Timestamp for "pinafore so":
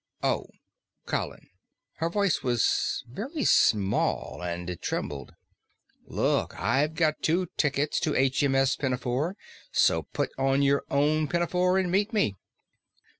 8.75-10.01